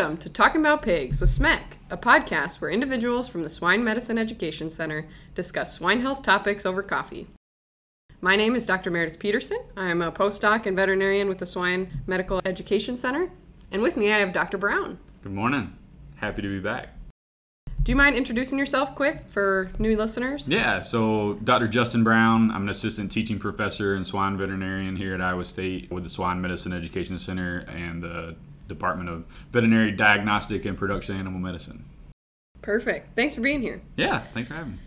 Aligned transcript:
Welcome 0.00 0.16
to 0.16 0.30
Talking 0.30 0.62
About 0.62 0.80
Pigs 0.80 1.20
with 1.20 1.28
SMEC, 1.28 1.60
a 1.90 1.98
podcast 1.98 2.58
where 2.58 2.70
individuals 2.70 3.28
from 3.28 3.42
the 3.42 3.50
Swine 3.50 3.84
Medicine 3.84 4.16
Education 4.16 4.70
Center 4.70 5.06
discuss 5.34 5.74
swine 5.74 6.00
health 6.00 6.22
topics 6.22 6.64
over 6.64 6.82
coffee. 6.82 7.26
My 8.22 8.34
name 8.34 8.56
is 8.56 8.64
Dr. 8.64 8.90
Meredith 8.90 9.18
Peterson. 9.18 9.58
I 9.76 9.90
am 9.90 10.00
a 10.00 10.10
postdoc 10.10 10.64
and 10.64 10.74
veterinarian 10.74 11.28
with 11.28 11.36
the 11.36 11.44
Swine 11.44 12.00
Medical 12.06 12.40
Education 12.46 12.96
Center. 12.96 13.30
And 13.70 13.82
with 13.82 13.98
me, 13.98 14.10
I 14.10 14.20
have 14.20 14.32
Dr. 14.32 14.56
Brown. 14.56 14.98
Good 15.22 15.32
morning. 15.32 15.76
Happy 16.16 16.40
to 16.40 16.48
be 16.48 16.60
back. 16.60 16.96
Do 17.82 17.92
you 17.92 17.96
mind 17.96 18.16
introducing 18.16 18.58
yourself 18.58 18.94
quick 18.94 19.26
for 19.28 19.70
new 19.78 19.98
listeners? 19.98 20.48
Yeah, 20.48 20.80
so 20.80 21.34
Dr. 21.44 21.68
Justin 21.68 22.04
Brown, 22.04 22.50
I'm 22.50 22.62
an 22.62 22.68
assistant 22.70 23.12
teaching 23.12 23.38
professor 23.38 23.94
and 23.94 24.06
swine 24.06 24.38
veterinarian 24.38 24.96
here 24.96 25.12
at 25.12 25.20
Iowa 25.20 25.44
State 25.44 25.90
with 25.90 26.04
the 26.04 26.10
Swine 26.10 26.40
Medicine 26.40 26.72
Education 26.72 27.18
Center 27.18 27.66
and 27.68 28.02
the 28.02 28.36
Department 28.70 29.10
of 29.10 29.24
Veterinary 29.50 29.92
Diagnostic 29.92 30.64
and 30.64 30.78
Production 30.78 31.16
Animal 31.16 31.40
Medicine. 31.40 31.84
Perfect. 32.62 33.14
Thanks 33.16 33.34
for 33.34 33.40
being 33.40 33.60
here. 33.60 33.82
Yeah, 33.96 34.20
thanks 34.20 34.48
for 34.48 34.54
having 34.54 34.72
me. 34.72 34.78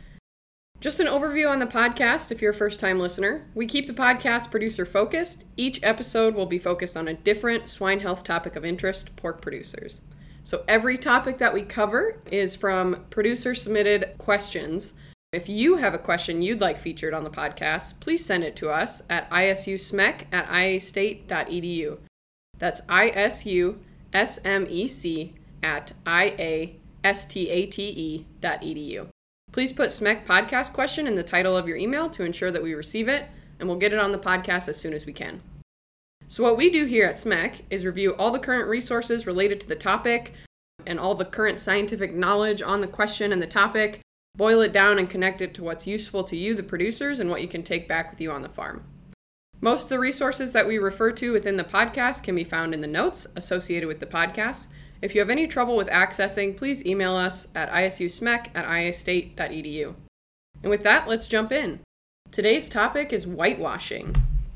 Just 0.83 0.99
an 0.99 1.07
overview 1.07 1.49
on 1.49 1.59
the 1.59 1.65
podcast 1.65 2.29
if 2.29 2.41
you're 2.41 2.51
a 2.51 2.53
first 2.55 2.79
time 2.79 2.99
listener. 2.99 3.45
We 3.55 3.67
keep 3.67 3.87
the 3.87 3.93
podcast 3.93 4.51
producer 4.51 4.85
focused. 4.85 5.45
Each 5.55 5.81
episode 5.81 6.35
will 6.35 6.45
be 6.45 6.59
focused 6.59 6.97
on 6.97 7.07
a 7.07 7.13
different 7.13 7.69
swine 7.69 8.01
health 8.01 8.25
topic 8.25 8.57
of 8.57 8.65
interest, 8.65 9.15
pork 9.15 9.41
producers. 9.41 10.01
So 10.43 10.65
every 10.67 10.97
topic 10.97 11.37
that 11.37 11.53
we 11.53 11.61
cover 11.61 12.19
is 12.29 12.53
from 12.53 13.05
producer 13.11 13.55
submitted 13.55 14.15
questions. 14.17 14.91
If 15.31 15.47
you 15.47 15.77
have 15.77 15.93
a 15.93 15.99
question 15.99 16.41
you'd 16.41 16.59
like 16.59 16.79
featured 16.79 17.13
on 17.13 17.23
the 17.23 17.29
podcast, 17.29 18.01
please 18.01 18.25
send 18.25 18.43
it 18.43 18.57
to 18.57 18.69
us 18.69 19.03
at 19.09 19.29
isusmec 19.29 20.25
at 20.33 20.47
iastate.edu. 20.49 21.97
That's 22.63 22.81
I-S-U-S-M-E-C 22.87 23.83
at 25.63 25.91
I-A-S-T-A-T-E 26.05 26.65
dot 28.39 28.61
edu. 28.61 29.07
Please 29.51 29.73
put 29.73 29.89
SMEC 29.89 30.25
podcast 30.25 30.71
question 30.71 31.05
in 31.05 31.15
the 31.15 31.23
title 31.23 31.57
of 31.57 31.67
your 31.67 31.75
email 31.75 32.09
to 32.11 32.23
ensure 32.23 32.51
that 32.51 32.63
we 32.63 32.73
receive 32.73 33.09
it, 33.09 33.25
and 33.59 33.67
we'll 33.67 33.77
get 33.77 33.91
it 33.91 33.99
on 33.99 34.13
the 34.13 34.17
podcast 34.17 34.69
as 34.69 34.77
soon 34.77 34.93
as 34.93 35.05
we 35.05 35.11
can. 35.11 35.41
So, 36.29 36.41
what 36.41 36.55
we 36.55 36.69
do 36.69 36.85
here 36.85 37.03
at 37.05 37.15
SMEC 37.15 37.63
is 37.69 37.83
review 37.85 38.15
all 38.15 38.31
the 38.31 38.39
current 38.39 38.69
resources 38.69 39.27
related 39.27 39.59
to 39.59 39.67
the 39.67 39.75
topic 39.75 40.31
and 40.87 40.97
all 40.97 41.15
the 41.15 41.25
current 41.25 41.59
scientific 41.59 42.13
knowledge 42.13 42.61
on 42.61 42.79
the 42.79 42.87
question 42.87 43.33
and 43.33 43.41
the 43.41 43.45
topic, 43.45 43.99
boil 44.37 44.61
it 44.61 44.71
down 44.71 44.99
and 44.99 45.09
connect 45.09 45.41
it 45.41 45.53
to 45.55 45.63
what's 45.65 45.85
useful 45.85 46.23
to 46.23 46.37
you, 46.37 46.55
the 46.55 46.63
producers, 46.63 47.19
and 47.19 47.29
what 47.29 47.41
you 47.41 47.49
can 47.49 47.61
take 47.61 47.89
back 47.89 48.09
with 48.09 48.21
you 48.21 48.31
on 48.31 48.41
the 48.41 48.47
farm. 48.47 48.85
Most 49.63 49.83
of 49.83 49.89
the 49.91 49.99
resources 49.99 50.51
that 50.51 50.67
we 50.67 50.77
refer 50.77 51.13
to 51.13 51.31
within 51.31 51.55
the 51.55 51.63
podcast 51.63 52.21
can 52.21 52.35
be 52.35 52.43
found 52.43 52.73
in 52.73 52.81
the 52.81 52.85
notes 52.85 53.25
associated 53.37 53.87
with 53.87 54.01
the 54.01 54.05
podcast. 54.05 54.65
If 55.01 55.15
you 55.15 55.21
have 55.21 55.29
any 55.29 55.47
trouble 55.47 55.77
with 55.77 55.87
accessing, 55.87 56.57
please 56.57 56.85
email 56.85 57.15
us 57.15 57.47
at 57.55 57.71
isusmec 57.71 58.49
at 58.53 58.65
iastate.edu. 58.65 59.95
And 60.63 60.69
with 60.69 60.83
that, 60.83 61.07
let's 61.07 61.27
jump 61.27 61.53
in. 61.53 61.79
Today's 62.29 62.67
topic 62.67 63.13
is 63.13 63.25
whitewashing. 63.25 64.13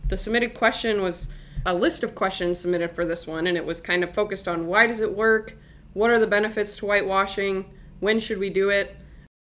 The 0.10 0.18
submitted 0.18 0.54
question 0.54 1.02
was 1.02 1.30
a 1.66 1.74
list 1.74 2.04
of 2.04 2.14
questions 2.14 2.60
submitted 2.60 2.92
for 2.92 3.06
this 3.06 3.26
one, 3.26 3.48
and 3.48 3.56
it 3.56 3.66
was 3.66 3.80
kind 3.80 4.04
of 4.04 4.14
focused 4.14 4.50
on 4.50 4.68
why 4.68 4.88
does 4.88 5.00
it 5.00 5.16
work, 5.16 5.56
what 5.94 6.10
are 6.10 6.20
the 6.20 6.28
benefits 6.28 6.76
to 6.76 6.86
whitewashing, 6.86 7.64
when 8.02 8.20
should 8.20 8.40
we 8.40 8.50
do 8.50 8.72
it. 8.72 8.98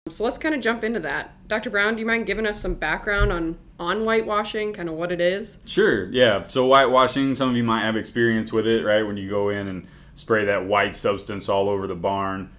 So 0.09 0.23
let's 0.23 0.37
kind 0.37 0.55
of 0.55 0.61
jump 0.61 0.83
into 0.83 0.99
that. 1.01 1.31
Dr. 1.47 1.69
Brown, 1.69 1.95
do 1.95 1.99
you 2.01 2.05
mind 2.05 2.25
giving 2.25 2.45
us 2.45 2.59
some 2.59 2.73
background 2.73 3.31
on 3.31 3.57
on 3.79 3.99
whitewashing, 3.99 4.73
kind 4.73 4.89
of 4.89 4.95
what 4.95 5.11
it 5.11 5.21
is? 5.21 5.59
Sure. 5.65 6.09
Yeah. 6.11 6.41
So 6.43 6.67
whitewashing, 6.67 7.35
some 7.35 7.49
of 7.49 7.55
you 7.55 7.63
might 7.63 7.81
have 7.81 7.95
experience 7.95 8.51
with 8.51 8.65
it, 8.65 8.83
right? 8.83 9.03
When 9.03 9.17
you 9.17 9.29
go 9.29 9.49
in 9.49 9.67
and 9.67 9.87
spray 10.15 10.45
that 10.45 10.65
white 10.65 10.95
substance 10.95 11.47
all 11.47 11.69
over 11.69 11.85
the 11.85 11.95
barn. 11.95 12.49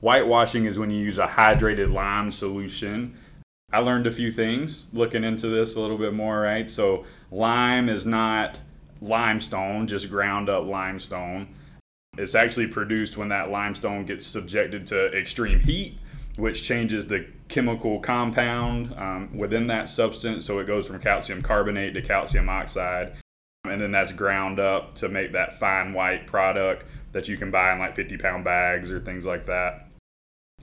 Whitewashing 0.00 0.66
is 0.66 0.78
when 0.78 0.90
you 0.90 0.98
use 0.98 1.18
a 1.18 1.26
hydrated 1.26 1.92
lime 1.92 2.32
solution. 2.32 3.16
I 3.72 3.80
learned 3.80 4.06
a 4.06 4.10
few 4.10 4.32
things 4.32 4.88
looking 4.92 5.24
into 5.24 5.48
this 5.48 5.76
a 5.76 5.80
little 5.80 5.98
bit 5.98 6.14
more, 6.14 6.40
right? 6.40 6.70
So, 6.70 7.04
lime 7.30 7.88
is 7.88 8.06
not 8.06 8.58
limestone, 9.00 9.86
just 9.86 10.10
ground 10.10 10.48
up 10.48 10.68
limestone. 10.68 11.54
It's 12.16 12.34
actually 12.34 12.68
produced 12.68 13.16
when 13.16 13.28
that 13.28 13.50
limestone 13.50 14.04
gets 14.04 14.26
subjected 14.26 14.86
to 14.88 15.16
extreme 15.16 15.60
heat, 15.60 15.98
which 16.38 16.62
changes 16.62 17.06
the 17.06 17.26
chemical 17.48 18.00
compound 18.00 18.94
um, 18.96 19.36
within 19.36 19.66
that 19.66 19.88
substance. 19.88 20.46
So, 20.46 20.58
it 20.58 20.66
goes 20.66 20.86
from 20.86 21.00
calcium 21.00 21.42
carbonate 21.42 21.94
to 21.94 22.02
calcium 22.02 22.48
oxide 22.48 23.16
and 23.64 23.80
then 23.80 23.90
that's 23.90 24.12
ground 24.12 24.60
up 24.60 24.94
to 24.94 25.08
make 25.08 25.32
that 25.32 25.58
fine 25.58 25.92
white 25.92 26.26
product 26.26 26.84
that 27.12 27.28
you 27.28 27.36
can 27.36 27.50
buy 27.50 27.72
in 27.72 27.78
like 27.78 27.94
50 27.94 28.16
pound 28.18 28.44
bags 28.44 28.90
or 28.90 29.00
things 29.00 29.24
like 29.26 29.46
that. 29.46 29.88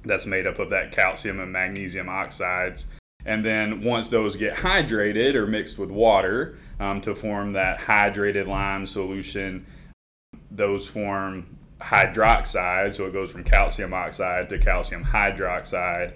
That's 0.03 0.25
made 0.25 0.47
up 0.47 0.59
of 0.59 0.69
that 0.69 0.91
calcium 0.91 1.39
and 1.39 1.51
magnesium 1.51 2.09
oxides. 2.09 2.87
And 3.25 3.43
then 3.43 3.83
once 3.83 4.07
those 4.07 4.35
get 4.35 4.53
hydrated 4.55 5.33
or 5.33 5.47
mixed 5.47 5.79
with 5.79 5.89
water 5.89 6.57
um, 6.79 7.01
to 7.01 7.15
form 7.15 7.53
that 7.53 7.79
hydrated 7.79 8.45
lime 8.45 8.85
solution, 8.85 9.65
those 10.51 10.87
form 10.87 11.54
hydroxide. 11.81 12.93
So 12.93 13.05
it 13.05 13.13
goes 13.13 13.31
from 13.31 13.43
calcium 13.43 13.93
oxide 13.93 14.49
to 14.49 14.57
calcium 14.57 15.03
hydroxide. 15.03 16.13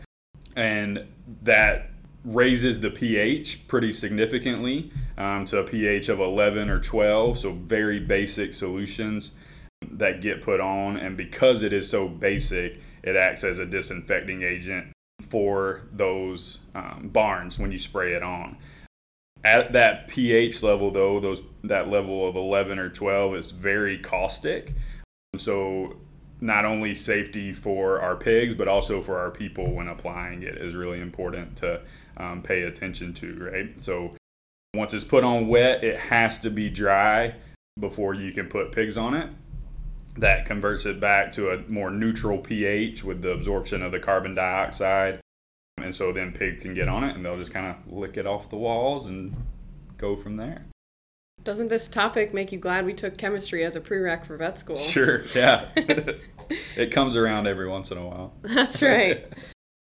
And 0.56 1.06
that 1.44 1.92
raises 2.26 2.80
the 2.80 2.90
pH 2.90 3.68
pretty 3.68 3.92
significantly 3.92 4.92
um, 5.18 5.46
to 5.46 5.60
a 5.60 5.64
pH 5.64 6.10
of 6.10 6.20
11 6.20 6.70
or 6.70 6.80
12. 6.80 7.40
So, 7.40 7.52
very 7.54 8.00
basic 8.00 8.54
solutions 8.54 9.34
that 9.92 10.22
get 10.22 10.42
put 10.42 10.60
on. 10.60 10.98
And 10.98 11.16
because 11.16 11.64
it 11.64 11.74
is 11.74 11.90
so 11.90 12.08
basic, 12.08 12.80
it 13.04 13.16
acts 13.16 13.44
as 13.44 13.60
a 13.60 13.66
disinfecting 13.66 14.44
agent 14.44 14.92
for 15.30 15.84
those 15.92 16.60
um, 16.76 17.10
barns 17.12 17.60
when 17.60 17.72
you 17.72 17.80
spray 17.80 18.14
it 18.14 18.24
on. 18.24 18.58
At 19.44 19.72
that 19.72 20.10
pH 20.10 20.64
level, 20.64 20.92
though, 20.92 21.22
those 21.22 21.42
that 21.64 21.88
level 21.88 22.28
of 22.28 22.36
11 22.36 22.78
or 22.78 22.90
12 22.90 23.36
is 23.36 23.52
very 23.52 23.98
caustic. 23.98 24.74
So, 25.40 25.96
not 26.42 26.66
only 26.66 26.96
safety 26.96 27.52
for 27.52 28.00
our 28.02 28.16
pigs, 28.16 28.56
but 28.56 28.68
also 28.68 29.02
for 29.02 29.18
our 29.20 29.32
people 29.32 29.72
when 29.72 29.88
applying 29.88 30.44
it 30.44 30.58
is 30.58 30.74
really 30.74 31.02
important 31.02 31.58
to 31.58 31.82
um, 32.18 32.42
pay 32.42 32.64
attention 32.64 33.14
to, 33.16 33.52
right? 33.52 33.82
So 33.82 34.16
once 34.74 34.94
it's 34.94 35.04
put 35.04 35.24
on 35.24 35.48
wet, 35.48 35.84
it 35.84 36.00
has 36.00 36.40
to 36.42 36.50
be 36.50 36.70
dry 36.70 37.36
before 37.80 38.14
you 38.14 38.32
can 38.32 38.48
put 38.48 38.72
pigs 38.72 38.98
on 38.98 39.14
it. 39.14 39.30
That 40.18 40.46
converts 40.46 40.86
it 40.86 41.00
back 41.00 41.32
to 41.34 41.52
a 41.52 41.60
more 41.68 41.90
neutral 41.90 42.38
pH 42.38 43.04
with 43.04 43.22
the 43.22 43.32
absorption 43.32 43.82
of 43.82 43.92
the 43.92 44.00
carbon 44.00 44.36
dioxide. 44.36 45.20
And 45.78 45.96
so 45.96 46.12
then 46.12 46.34
pig 46.34 46.62
can 46.62 46.74
get 46.74 46.90
on 46.90 47.04
it 47.04 47.16
and 47.16 47.24
they'll 47.24 47.38
just 47.38 47.54
kind 47.54 47.68
of 47.68 47.92
lick 47.92 48.18
it 48.18 48.28
off 48.28 48.50
the 48.50 48.58
walls 48.58 49.08
and 49.08 49.34
go 49.98 50.16
from 50.16 50.38
there. 50.38 50.66
Doesn't 51.44 51.70
this 51.70 51.88
topic 51.88 52.34
make 52.34 52.52
you 52.52 52.60
glad 52.60 52.86
we 52.86 52.94
took 52.94 53.18
chemistry 53.18 53.64
as 53.64 53.76
a 53.76 53.82
prereq 53.82 54.26
for 54.26 54.38
vet 54.38 54.60
school? 54.60 54.78
Sure, 54.90 55.24
yeah. 55.36 55.70
it 56.76 56.92
comes 56.92 57.16
around 57.16 57.48
every 57.48 57.68
once 57.68 57.92
in 57.92 57.98
a 57.98 58.06
while. 58.06 58.34
That's 58.42 58.82
right. 58.82 59.26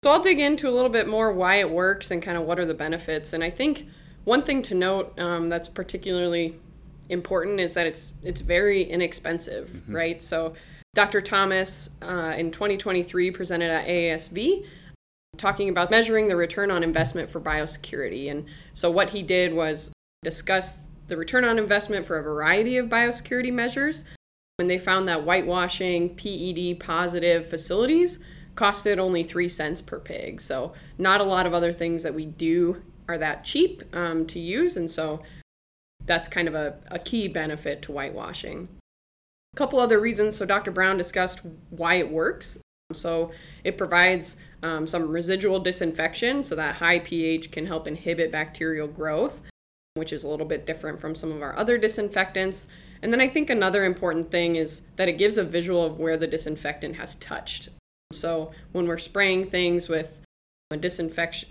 So 0.03 0.11
I'll 0.11 0.21
dig 0.21 0.41
into 0.41 0.67
a 0.67 0.69
little 0.71 0.89
bit 0.89 1.07
more 1.07 1.31
why 1.31 1.59
it 1.59 1.69
works 1.69 2.11
and 2.11 2.21
kind 2.21 2.37
of 2.37 2.43
what 2.43 2.59
are 2.59 2.65
the 2.65 2.73
benefits. 2.73 3.31
And 3.31 3.41
I 3.41 3.49
think 3.49 3.87
one 4.25 4.43
thing 4.43 4.61
to 4.63 4.75
note 4.75 5.17
um, 5.17 5.47
that's 5.47 5.69
particularly 5.69 6.59
important 7.07 7.61
is 7.61 7.73
that 7.75 7.87
it's 7.87 8.11
it's 8.21 8.41
very 8.41 8.83
inexpensive, 8.83 9.69
mm-hmm. 9.69 9.95
right? 9.95 10.21
So 10.21 10.55
Dr. 10.93 11.21
Thomas 11.21 11.91
uh, 12.01 12.33
in 12.37 12.51
2023 12.51 13.31
presented 13.31 13.71
at 13.71 13.87
AASV 13.87 14.65
talking 15.37 15.69
about 15.69 15.89
measuring 15.89 16.27
the 16.27 16.35
return 16.35 16.69
on 16.69 16.83
investment 16.83 17.29
for 17.29 17.39
biosecurity. 17.39 18.29
And 18.29 18.46
so 18.73 18.91
what 18.91 19.09
he 19.09 19.23
did 19.23 19.53
was 19.53 19.93
discuss 20.23 20.79
the 21.13 21.17
return 21.17 21.45
on 21.45 21.59
investment 21.59 22.07
for 22.07 22.17
a 22.17 22.23
variety 22.23 22.77
of 22.77 22.89
biosecurity 22.89 23.53
measures. 23.53 24.03
And 24.57 24.67
they 24.67 24.79
found 24.79 25.07
that 25.07 25.23
whitewashing 25.23 26.15
PED 26.15 26.79
positive 26.79 27.47
facilities 27.47 28.17
costed 28.55 28.97
only 28.97 29.21
three 29.21 29.47
cents 29.47 29.79
per 29.79 29.99
pig. 29.99 30.41
So 30.41 30.73
not 30.97 31.21
a 31.21 31.25
lot 31.25 31.45
of 31.45 31.53
other 31.53 31.71
things 31.71 32.01
that 32.01 32.15
we 32.15 32.25
do 32.25 32.81
are 33.07 33.19
that 33.19 33.45
cheap 33.45 33.83
um, 33.95 34.25
to 34.25 34.39
use, 34.39 34.75
and 34.75 34.89
so 34.89 35.21
that's 36.05 36.27
kind 36.27 36.47
of 36.47 36.55
a, 36.55 36.77
a 36.89 36.97
key 36.97 37.27
benefit 37.27 37.83
to 37.83 37.91
whitewashing. 37.91 38.67
A 39.53 39.57
couple 39.57 39.79
other 39.79 39.99
reasons. 39.99 40.35
So 40.35 40.47
Dr. 40.47 40.71
Brown 40.71 40.97
discussed 40.97 41.41
why 41.69 41.95
it 41.95 42.09
works. 42.09 42.57
So 42.91 43.31
it 43.63 43.77
provides 43.77 44.37
um, 44.63 44.87
some 44.87 45.09
residual 45.09 45.59
disinfection, 45.59 46.43
so 46.43 46.55
that 46.55 46.75
high 46.75 46.99
pH 46.99 47.51
can 47.51 47.67
help 47.67 47.87
inhibit 47.87 48.31
bacterial 48.31 48.87
growth, 48.87 49.41
which 49.95 50.11
is 50.11 50.23
a 50.23 50.28
little 50.28 50.45
bit 50.45 50.66
different 50.66 50.99
from 50.99 51.13
some 51.13 51.31
of 51.31 51.43
our 51.43 51.55
other 51.55 51.78
disinfectants. 51.78 52.66
And 53.03 53.13
then 53.13 53.22
I 53.22 53.29
think 53.29 53.51
another 53.51 53.85
important 53.85 54.31
thing 54.31 54.55
is 54.55 54.81
that 54.95 55.07
it 55.07 55.19
gives 55.19 55.37
a 55.37 55.43
visual 55.43 55.85
of 55.85 55.99
where 55.99 56.17
the 56.17 56.25
disinfectant 56.25 56.95
has 56.95 57.13
touched. 57.16 57.69
So 58.11 58.51
when 58.72 58.87
we're 58.87 58.97
spraying 58.97 59.51
things 59.51 59.87
with 59.87 60.11
a 60.72 60.75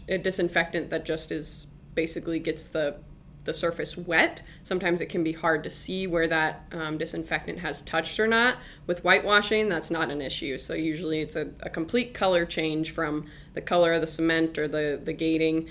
a 0.09 0.19
disinfectant 0.19 0.91
that 0.91 1.05
just 1.05 1.31
is 1.31 1.69
basically 1.95 2.41
gets 2.41 2.69
the 2.69 2.97
the 3.45 3.55
surface 3.55 3.97
wet. 3.97 4.43
Sometimes 4.63 5.01
it 5.01 5.09
can 5.09 5.25
be 5.25 5.33
hard 5.33 5.65
to 5.65 5.71
see 5.71 6.07
where 6.07 6.29
that 6.29 6.65
um, 6.71 6.97
disinfectant 6.97 7.59
has 7.59 7.83
touched 7.83 8.21
or 8.21 8.29
not. 8.29 8.59
With 8.87 9.03
whitewashing, 9.03 9.69
that's 9.69 9.91
not 9.91 10.11
an 10.11 10.21
issue. 10.21 10.59
So 10.59 10.75
usually 10.75 11.21
it's 11.21 11.35
a, 11.35 11.51
a 11.61 11.69
complete 11.69 12.15
color 12.15 12.47
change 12.47 12.93
from 12.93 13.27
the 13.55 13.61
color 13.61 13.95
of 13.95 14.01
the 14.01 14.07
cement 14.07 14.59
or 14.59 14.69
the, 14.69 15.01
the 15.03 15.13
gating 15.13 15.69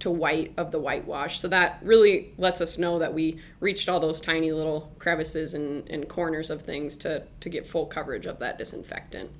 to 0.00 0.10
white 0.10 0.52
of 0.56 0.70
the 0.70 0.78
whitewash. 0.78 1.40
So 1.40 1.48
that 1.48 1.78
really 1.82 2.32
lets 2.38 2.60
us 2.60 2.78
know 2.78 2.98
that 2.98 3.12
we 3.12 3.40
reached 3.60 3.88
all 3.88 4.00
those 4.00 4.20
tiny 4.20 4.52
little 4.52 4.92
crevices 4.98 5.54
and, 5.54 5.88
and 5.90 6.08
corners 6.08 6.50
of 6.50 6.62
things 6.62 6.96
to, 6.98 7.24
to 7.40 7.48
get 7.48 7.66
full 7.66 7.86
coverage 7.86 8.26
of 8.26 8.38
that 8.38 8.58
disinfectant. 8.58 9.30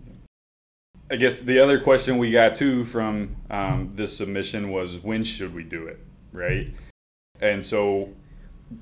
I 1.11 1.17
guess 1.17 1.41
the 1.41 1.59
other 1.59 1.81
question 1.81 2.19
we 2.19 2.31
got 2.31 2.55
too 2.55 2.85
from 2.85 3.37
um, 3.51 3.93
this 3.95 4.17
submission 4.17 4.71
was 4.71 4.99
when 4.99 5.25
should 5.25 5.55
we 5.55 5.63
do 5.63 5.87
it, 5.87 5.99
right? 6.33 6.75
And 7.41 7.65
so 7.65 8.11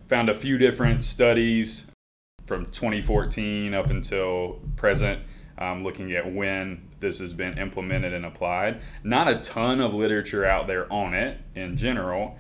found 0.09 0.29
a 0.29 0.35
few 0.35 0.59
different 0.59 1.05
studies 1.05 1.91
from 2.47 2.67
2014 2.67 3.75
up 3.75 3.91
until 3.91 4.61
present, 4.77 5.21
um, 5.59 5.83
looking 5.85 6.13
at 6.13 6.33
when 6.33 6.89
this 7.01 7.19
has 7.21 7.33
been 7.33 7.59
implemented 7.59 8.13
and 8.13 8.27
applied. 8.27 8.81
Not 9.03 9.29
a 9.29 9.41
ton 9.41 9.81
of 9.81 9.95
literature 9.95 10.45
out 10.45 10.67
there 10.67 10.91
on 10.93 11.15
it 11.15 11.41
in 11.55 11.77
general, 11.77 12.39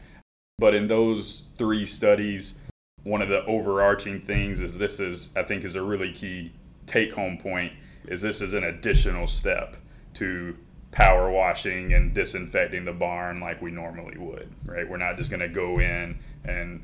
but 0.59 0.75
in 0.75 0.87
those 0.87 1.45
three 1.57 1.87
studies, 1.87 2.59
one 3.03 3.23
of 3.23 3.29
the 3.29 3.45
overarching 3.45 4.19
things 4.19 4.61
is 4.61 4.79
this 4.79 5.01
is 5.01 5.31
I 5.37 5.43
think 5.43 5.65
is 5.65 5.77
a 5.77 5.83
really 5.83 6.13
key 6.13 6.53
take 6.87 7.13
home 7.13 7.39
point 7.39 7.73
is 8.07 8.23
this 8.23 8.41
is 8.41 8.55
an 8.55 8.65
additional 8.65 9.27
step 9.27 9.77
to 10.15 10.57
power 10.93 11.31
washing 11.31 11.93
and 11.93 12.15
disinfecting 12.15 12.85
the 12.85 12.93
barn 12.93 13.41
like 13.41 13.61
we 13.61 13.71
normally 13.71 14.17
would, 14.17 14.49
right? 14.65 14.89
We're 14.89 14.97
not 14.97 15.17
just 15.17 15.31
going 15.31 15.41
to 15.41 15.49
go 15.49 15.79
in 15.79 16.19
and 16.45 16.83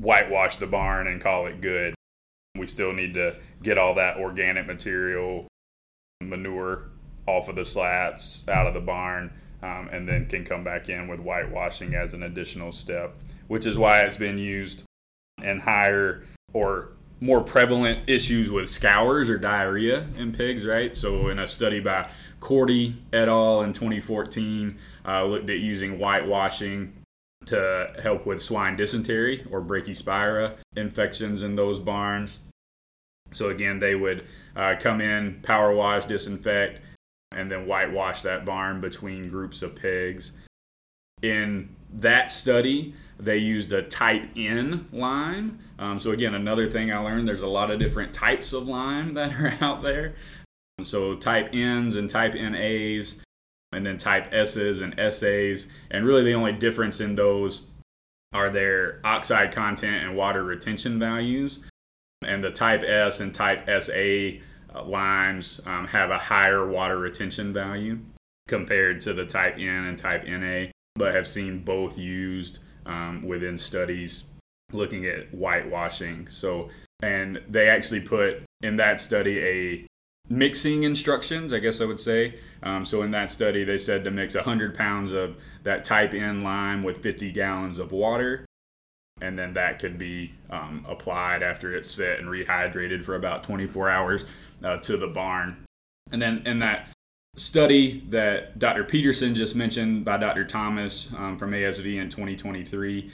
whitewash 0.00 0.56
the 0.56 0.66
barn 0.66 1.06
and 1.06 1.20
call 1.20 1.46
it 1.46 1.60
good. 1.60 1.94
We 2.56 2.66
still 2.66 2.92
need 2.92 3.14
to 3.14 3.36
get 3.62 3.78
all 3.78 3.94
that 3.94 4.16
organic 4.16 4.66
material, 4.66 5.48
manure 6.28 6.84
off 7.26 7.48
of 7.48 7.56
the 7.56 7.64
slats, 7.64 8.46
out 8.48 8.66
of 8.66 8.74
the 8.74 8.80
barn, 8.80 9.32
um, 9.62 9.88
and 9.92 10.08
then 10.08 10.26
can 10.26 10.44
come 10.44 10.64
back 10.64 10.88
in 10.88 11.08
with 11.08 11.20
whitewashing 11.20 11.94
as 11.94 12.14
an 12.14 12.22
additional 12.22 12.72
step, 12.72 13.14
which 13.46 13.66
is 13.66 13.78
why 13.78 14.00
it's 14.00 14.16
been 14.16 14.38
used 14.38 14.82
in 15.42 15.60
higher 15.60 16.24
or 16.52 16.88
more 17.20 17.40
prevalent 17.40 18.00
issues 18.08 18.50
with 18.50 18.68
scours 18.68 19.30
or 19.30 19.38
diarrhea 19.38 20.04
in 20.18 20.32
pigs, 20.32 20.66
right? 20.66 20.96
So, 20.96 21.28
in 21.28 21.38
a 21.38 21.46
study 21.46 21.78
by 21.78 22.10
Cordy 22.40 22.96
et 23.12 23.28
al. 23.28 23.62
in 23.62 23.72
2014, 23.72 24.76
uh, 25.06 25.24
looked 25.24 25.48
at 25.48 25.58
using 25.58 25.98
whitewashing 25.98 26.92
to 27.46 27.92
help 28.02 28.26
with 28.26 28.42
swine 28.42 28.76
dysentery 28.76 29.46
or 29.50 29.60
brachyspira 29.60 30.54
infections 30.76 31.42
in 31.42 31.54
those 31.54 31.78
barns. 31.78 32.40
So, 33.34 33.50
again, 33.50 33.78
they 33.78 33.94
would 33.94 34.24
uh, 34.56 34.74
come 34.78 35.00
in, 35.00 35.40
power 35.42 35.74
wash, 35.74 36.04
disinfect, 36.04 36.80
and 37.32 37.50
then 37.50 37.66
whitewash 37.66 38.22
that 38.22 38.44
barn 38.44 38.80
between 38.80 39.30
groups 39.30 39.62
of 39.62 39.74
pigs. 39.74 40.32
In 41.22 41.74
that 41.94 42.30
study, 42.30 42.94
they 43.18 43.38
used 43.38 43.72
a 43.72 43.82
type 43.82 44.26
N 44.36 44.86
lime. 44.92 45.58
Um, 45.78 46.00
so, 46.00 46.10
again, 46.10 46.34
another 46.34 46.68
thing 46.68 46.92
I 46.92 46.98
learned 46.98 47.26
there's 47.28 47.40
a 47.40 47.46
lot 47.46 47.70
of 47.70 47.78
different 47.78 48.12
types 48.12 48.52
of 48.52 48.68
lime 48.68 49.14
that 49.14 49.32
are 49.34 49.56
out 49.60 49.82
there. 49.82 50.14
So, 50.82 51.14
type 51.14 51.54
Ns 51.54 51.96
and 51.96 52.10
type 52.10 52.34
NAs, 52.34 53.22
and 53.72 53.86
then 53.86 53.98
type 53.98 54.32
S's 54.32 54.80
and 54.80 54.94
SAs. 55.12 55.68
And 55.90 56.04
really, 56.04 56.24
the 56.24 56.34
only 56.34 56.52
difference 56.52 57.00
in 57.00 57.14
those 57.14 57.68
are 58.32 58.50
their 58.50 59.00
oxide 59.04 59.52
content 59.52 60.04
and 60.04 60.16
water 60.16 60.42
retention 60.42 60.98
values. 60.98 61.60
And 62.24 62.42
the 62.42 62.50
type 62.50 62.82
S 62.82 63.20
and 63.20 63.34
type 63.34 63.66
SA 63.82 64.38
uh, 64.74 64.84
limes 64.84 65.60
um, 65.66 65.86
have 65.86 66.10
a 66.10 66.18
higher 66.18 66.68
water 66.68 66.98
retention 66.98 67.52
value 67.52 67.98
compared 68.48 69.00
to 69.02 69.12
the 69.12 69.24
type 69.24 69.56
N 69.58 69.84
and 69.86 69.98
type 69.98 70.26
NA, 70.26 70.70
but 70.96 71.14
have 71.14 71.26
seen 71.26 71.60
both 71.60 71.98
used 71.98 72.58
um, 72.86 73.22
within 73.26 73.58
studies 73.58 74.24
looking 74.72 75.06
at 75.06 75.30
whitewashing. 75.32 76.28
So, 76.30 76.70
and 77.02 77.40
they 77.48 77.68
actually 77.68 78.00
put 78.00 78.42
in 78.62 78.76
that 78.76 79.00
study 79.00 79.38
a 79.40 79.86
mixing 80.28 80.84
instructions, 80.84 81.52
I 81.52 81.58
guess 81.58 81.80
I 81.80 81.84
would 81.84 82.00
say. 82.00 82.38
Um, 82.62 82.84
so 82.84 83.02
in 83.02 83.10
that 83.12 83.30
study, 83.30 83.64
they 83.64 83.78
said 83.78 84.04
to 84.04 84.10
mix 84.10 84.34
100 84.34 84.74
pounds 84.74 85.12
of 85.12 85.36
that 85.64 85.84
type 85.84 86.14
N 86.14 86.42
lime 86.42 86.82
with 86.82 87.02
50 87.02 87.32
gallons 87.32 87.78
of 87.78 87.92
water. 87.92 88.46
And 89.22 89.38
then 89.38 89.54
that 89.54 89.78
could 89.78 89.98
be 89.98 90.32
um, 90.50 90.84
applied 90.88 91.44
after 91.44 91.74
it's 91.76 91.92
set 91.92 92.18
and 92.18 92.28
rehydrated 92.28 93.04
for 93.04 93.14
about 93.14 93.44
24 93.44 93.88
hours 93.88 94.24
uh, 94.64 94.78
to 94.78 94.96
the 94.96 95.06
barn. 95.06 95.64
And 96.10 96.20
then 96.20 96.42
in 96.44 96.58
that 96.58 96.88
study 97.36 98.04
that 98.08 98.58
Dr. 98.58 98.82
Peterson 98.82 99.34
just 99.34 99.54
mentioned 99.54 100.04
by 100.04 100.16
Dr. 100.16 100.44
Thomas 100.44 101.14
um, 101.14 101.38
from 101.38 101.52
ASV 101.52 102.02
in 102.02 102.10
2023, 102.10 103.12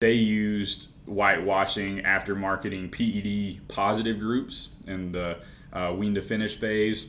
they 0.00 0.12
used 0.12 0.88
whitewashing 1.06 2.04
after 2.04 2.36
marketing 2.36 2.88
PED 2.88 3.66
positive 3.66 4.20
groups 4.20 4.70
in 4.86 5.10
the 5.10 5.38
uh, 5.72 5.92
wean 5.96 6.14
to 6.14 6.22
finish 6.22 6.56
phase. 6.56 7.08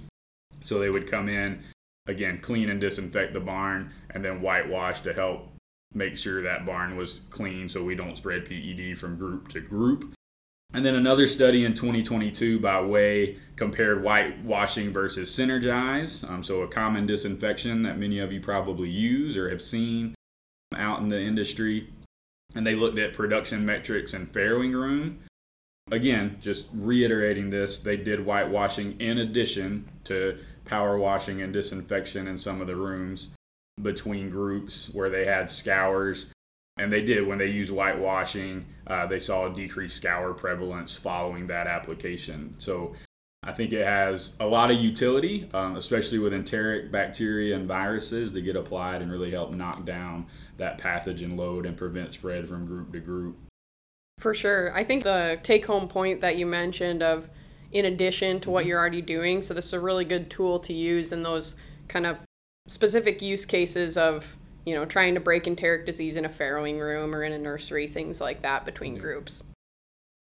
So 0.63 0.79
they 0.79 0.89
would 0.89 1.09
come 1.09 1.29
in, 1.29 1.63
again, 2.07 2.39
clean 2.39 2.71
and 2.71 2.81
disinfect 2.81 3.33
the 3.33 3.39
barn, 3.39 3.91
and 4.09 4.25
then 4.25 4.41
whitewash 4.41 5.01
to 5.01 5.13
help 5.13 5.49
make 5.93 6.17
sure 6.17 6.41
that 6.41 6.65
barn 6.65 6.97
was 6.97 7.21
clean 7.29 7.69
so 7.69 7.83
we 7.83 7.95
don't 7.95 8.17
spread 8.17 8.45
PED 8.45 8.97
from 8.97 9.17
group 9.17 9.47
to 9.49 9.61
group. 9.61 10.13
And 10.73 10.83
then 10.83 10.95
another 10.95 11.27
study 11.27 11.65
in 11.65 11.75
2022 11.75 12.59
by 12.59 12.81
Way 12.81 13.37
compared 13.55 14.03
whitewashing 14.03 14.91
versus 14.91 15.29
Synergize. 15.29 16.27
Um, 16.27 16.41
so, 16.43 16.61
a 16.61 16.67
common 16.67 17.05
disinfection 17.05 17.83
that 17.83 17.99
many 17.99 18.17
of 18.19 18.33
you 18.33 18.41
probably 18.41 18.89
use 18.89 19.37
or 19.37 19.49
have 19.51 19.61
seen 19.61 20.15
out 20.75 20.99
in 21.01 21.09
the 21.09 21.19
industry. 21.19 21.89
And 22.55 22.65
they 22.65 22.73
looked 22.73 22.97
at 22.97 23.13
production 23.13 23.63
metrics 23.63 24.13
and 24.13 24.31
farrowing 24.33 24.73
room. 24.73 25.19
Again, 25.91 26.37
just 26.41 26.65
reiterating 26.73 27.49
this, 27.49 27.79
they 27.79 27.97
did 27.97 28.25
whitewashing 28.25 28.99
in 28.99 29.19
addition 29.19 29.87
to 30.05 30.39
power 30.65 30.97
washing 30.97 31.41
and 31.41 31.53
disinfection 31.53 32.27
in 32.27 32.37
some 32.37 32.61
of 32.61 32.67
the 32.67 32.75
rooms 32.75 33.29
between 33.81 34.29
groups 34.29 34.89
where 34.93 35.09
they 35.09 35.25
had 35.25 35.49
scours 35.49 36.27
and 36.77 36.91
they 36.91 37.01
did 37.01 37.25
when 37.25 37.37
they 37.37 37.47
used 37.47 37.71
whitewashing 37.71 38.65
uh, 38.87 39.05
they 39.05 39.19
saw 39.19 39.51
a 39.51 39.53
decreased 39.53 39.95
scour 39.95 40.33
prevalence 40.33 40.95
following 40.95 41.47
that 41.47 41.67
application. 41.67 42.55
So 42.59 42.93
i 43.45 43.51
think 43.51 43.73
it 43.73 43.85
has 43.85 44.37
a 44.39 44.45
lot 44.45 44.71
of 44.71 44.77
utility 44.77 45.49
um, 45.53 45.75
especially 45.75 46.17
with 46.17 46.33
enteric 46.33 46.91
bacteria 46.91 47.55
and 47.55 47.67
viruses 47.67 48.31
that 48.31 48.41
get 48.41 48.55
applied 48.55 49.01
and 49.01 49.11
really 49.11 49.31
help 49.31 49.51
knock 49.51 49.83
down 49.83 50.25
that 50.57 50.77
pathogen 50.77 51.37
load 51.37 51.65
and 51.65 51.75
prevent 51.75 52.13
spread 52.13 52.47
from 52.47 52.65
group 52.65 52.91
to 52.93 52.99
group. 52.99 53.37
For 54.19 54.33
sure. 54.33 54.71
I 54.73 54.83
think 54.83 55.03
the 55.03 55.39
take 55.43 55.65
home 55.65 55.87
point 55.87 56.21
that 56.21 56.37
you 56.37 56.45
mentioned 56.45 57.03
of 57.03 57.29
in 57.71 57.85
addition 57.85 58.39
to 58.41 58.49
what 58.49 58.61
mm-hmm. 58.61 58.69
you're 58.69 58.79
already 58.79 59.01
doing 59.01 59.41
so 59.41 59.53
this 59.53 59.65
is 59.65 59.73
a 59.73 59.79
really 59.79 60.05
good 60.05 60.29
tool 60.29 60.59
to 60.59 60.73
use 60.73 61.11
in 61.11 61.23
those 61.23 61.55
kind 61.87 62.05
of 62.05 62.19
specific 62.67 63.21
use 63.21 63.45
cases 63.45 63.97
of 63.97 64.25
you 64.65 64.75
know, 64.75 64.85
trying 64.85 65.13
to 65.13 65.19
break 65.19 65.47
enteric 65.47 65.85
disease 65.85 66.15
in 66.15 66.25
a 66.25 66.29
farrowing 66.29 66.79
room 66.79 67.13
or 67.13 67.23
in 67.23 67.33
a 67.33 67.37
nursery, 67.37 67.87
things 67.87 68.21
like 68.21 68.41
that 68.41 68.65
between 68.65 68.95
groups. 68.95 69.43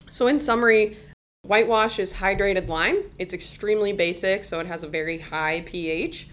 So, 0.09 0.27
in 0.27 0.41
summary, 0.41 0.97
whitewash 1.43 1.99
is 1.99 2.13
hydrated 2.13 2.69
lime. 2.69 3.03
It's 3.19 3.35
extremely 3.35 3.93
basic, 3.93 4.45
so 4.45 4.61
it 4.61 4.67
has 4.67 4.83
a 4.83 4.89
very 4.89 5.19
high 5.19 5.63
pH, 5.67 6.29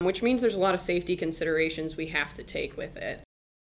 which 0.00 0.22
means 0.22 0.40
there's 0.40 0.56
a 0.56 0.60
lot 0.60 0.74
of 0.74 0.80
safety 0.80 1.16
considerations 1.16 1.96
we 1.96 2.08
have 2.08 2.34
to 2.34 2.42
take 2.42 2.76
with 2.76 2.96
it, 2.96 3.22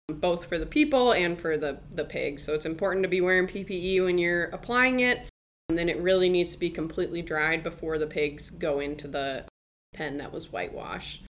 both 0.07 0.45
for 0.45 0.59
the 0.59 0.65
people 0.65 1.11
and 1.13 1.39
for 1.39 1.57
the, 1.57 1.79
the 1.91 2.05
pigs. 2.05 2.43
So, 2.43 2.53
it's 2.53 2.65
important 2.65 3.03
to 3.03 3.09
be 3.09 3.21
wearing 3.21 3.47
PPE 3.47 4.03
when 4.05 4.17
you're 4.17 4.45
applying 4.45 4.99
it. 4.99 5.27
And 5.69 5.77
then 5.77 5.89
it 5.89 5.97
really 5.99 6.29
needs 6.29 6.51
to 6.51 6.59
be 6.59 6.69
completely 6.69 7.21
dried 7.21 7.63
before 7.63 7.97
the 7.97 8.05
pigs 8.05 8.49
go 8.49 8.81
into 8.81 9.07
the 9.07 9.45
pen 9.93 10.17
that 10.17 10.31
was 10.31 10.51
whitewashed. 10.51 11.23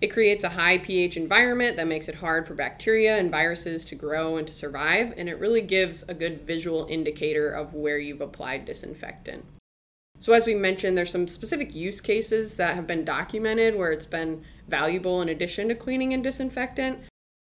It 0.00 0.12
creates 0.12 0.44
a 0.44 0.50
high 0.50 0.78
pH 0.78 1.16
environment 1.16 1.76
that 1.76 1.88
makes 1.88 2.08
it 2.08 2.14
hard 2.14 2.46
for 2.46 2.54
bacteria 2.54 3.18
and 3.18 3.32
viruses 3.32 3.84
to 3.86 3.96
grow 3.96 4.36
and 4.36 4.46
to 4.46 4.54
survive, 4.54 5.12
and 5.16 5.28
it 5.28 5.40
really 5.40 5.60
gives 5.60 6.04
a 6.04 6.14
good 6.14 6.42
visual 6.42 6.86
indicator 6.88 7.50
of 7.50 7.74
where 7.74 7.98
you've 7.98 8.20
applied 8.20 8.64
disinfectant. 8.64 9.44
So, 10.20 10.32
as 10.32 10.46
we 10.46 10.54
mentioned, 10.54 10.96
there's 10.96 11.10
some 11.10 11.26
specific 11.26 11.74
use 11.74 12.00
cases 12.00 12.56
that 12.56 12.76
have 12.76 12.86
been 12.86 13.04
documented 13.04 13.76
where 13.76 13.90
it's 13.90 14.06
been 14.06 14.44
valuable 14.68 15.20
in 15.20 15.28
addition 15.28 15.66
to 15.68 15.74
cleaning 15.74 16.12
and 16.12 16.22
disinfectant, 16.22 17.00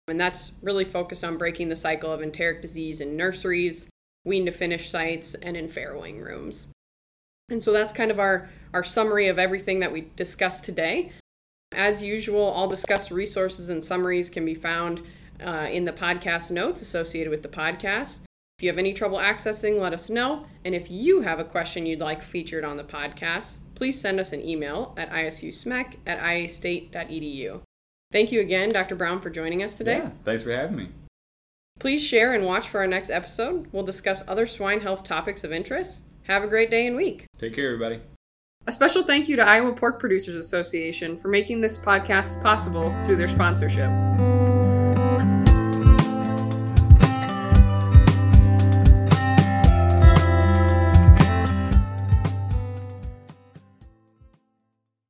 and 0.07 0.21
that's 0.21 0.53
really 0.61 0.85
focused 0.85 1.23
on 1.23 1.37
breaking 1.37 1.69
the 1.69 1.75
cycle 1.75 2.11
of 2.11 2.21
enteric 2.21 2.61
disease 2.61 3.01
in 3.01 3.17
nurseries, 3.17 3.89
wean 4.25 4.45
to 4.45 4.51
finish 4.51 4.91
sites, 4.91 5.33
and 5.35 5.57
in 5.57 5.69
farrowing 5.69 6.23
rooms. 6.23 6.67
And 7.49 7.63
so 7.63 7.71
that's 7.71 7.93
kind 7.93 8.11
of 8.11 8.19
our, 8.19 8.49
our 8.73 8.83
summary 8.83 9.27
of 9.27 9.39
everything 9.39 9.79
that 9.79 9.91
we 9.91 10.09
discussed 10.15 10.63
today. 10.65 11.11
As 11.73 12.01
usual, 12.01 12.41
all 12.41 12.67
discussed 12.67 13.11
resources 13.11 13.69
and 13.69 13.83
summaries 13.83 14.29
can 14.29 14.45
be 14.45 14.55
found 14.55 15.01
uh, 15.43 15.67
in 15.71 15.85
the 15.85 15.91
podcast 15.91 16.51
notes 16.51 16.81
associated 16.81 17.29
with 17.29 17.43
the 17.43 17.49
podcast. 17.49 18.21
If 18.57 18.63
you 18.63 18.69
have 18.69 18.77
any 18.77 18.93
trouble 18.93 19.17
accessing, 19.17 19.79
let 19.79 19.93
us 19.93 20.09
know. 20.09 20.45
And 20.63 20.75
if 20.75 20.89
you 20.89 21.21
have 21.21 21.39
a 21.39 21.43
question 21.43 21.85
you'd 21.85 21.99
like 21.99 22.21
featured 22.21 22.63
on 22.63 22.77
the 22.77 22.83
podcast, 22.83 23.57
please 23.75 23.99
send 23.99 24.19
us 24.19 24.31
an 24.31 24.47
email 24.47 24.93
at 24.97 25.09
isusmec 25.09 25.95
at 26.05 26.19
iastate.edu. 26.19 27.61
Thank 28.11 28.31
you 28.31 28.41
again, 28.41 28.69
Dr. 28.69 28.95
Brown, 28.95 29.21
for 29.21 29.31
joining 29.31 29.63
us 29.63 29.75
today. 29.75 29.97
Yeah, 29.97 30.11
thanks 30.23 30.43
for 30.43 30.51
having 30.51 30.75
me. 30.75 30.89
Please 31.79 32.03
share 32.03 32.33
and 32.33 32.45
watch 32.45 32.69
for 32.69 32.79
our 32.79 32.87
next 32.87 33.09
episode. 33.09 33.67
We'll 33.71 33.83
discuss 33.83 34.23
other 34.27 34.45
swine 34.45 34.81
health 34.81 35.03
topics 35.03 35.43
of 35.43 35.51
interest. 35.51 36.03
Have 36.23 36.43
a 36.43 36.47
great 36.47 36.69
day 36.69 36.85
and 36.85 36.95
week. 36.95 37.25
Take 37.37 37.55
care, 37.55 37.73
everybody. 37.73 38.01
A 38.65 38.71
special 38.71 39.03
thank 39.03 39.27
you 39.27 39.35
to 39.35 39.45
Iowa 39.45 39.73
Pork 39.73 39.99
Producers 39.99 40.35
Association 40.35 41.17
for 41.17 41.27
making 41.27 41.59
this 41.59 41.77
podcast 41.77 42.41
possible 42.41 42.95
through 43.01 43.17
their 43.17 43.27
sponsorship. 43.27 43.89